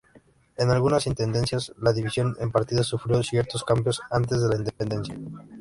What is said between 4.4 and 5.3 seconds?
de la independencia.